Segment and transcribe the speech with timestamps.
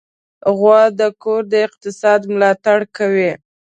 [0.57, 3.31] غوا د کور د اقتصاد ملاتړ کوي.